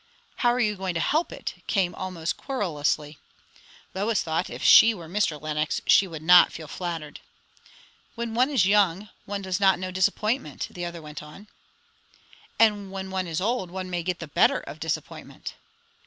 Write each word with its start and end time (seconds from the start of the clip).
"How 0.37 0.51
are 0.51 0.59
you 0.59 0.75
going 0.75 0.95
to 0.95 0.99
help 0.99 1.31
it?" 1.31 1.61
came 1.67 1.93
almost 1.93 2.35
querulously. 2.35 3.19
Lois 3.93 4.23
thought, 4.23 4.49
if 4.49 4.63
she 4.63 4.95
were 4.95 5.07
Mr. 5.07 5.39
Lenox, 5.39 5.79
she 5.85 6.07
would 6.07 6.23
not 6.23 6.51
feel 6.51 6.67
flattered. 6.67 7.19
"When 8.15 8.33
one 8.33 8.49
is 8.49 8.65
young, 8.65 9.09
one 9.25 9.43
does 9.43 9.59
not 9.59 9.77
know 9.77 9.91
disappointment," 9.91 10.69
the 10.71 10.85
other 10.85 11.03
went 11.03 11.21
on. 11.21 11.49
"And 12.57 12.91
when 12.91 13.11
one 13.11 13.27
is 13.27 13.39
old, 13.39 13.69
one 13.69 13.91
may 13.91 14.01
get 14.01 14.17
the 14.17 14.27
better 14.27 14.61
of 14.61 14.79
disappointment." 14.79 15.53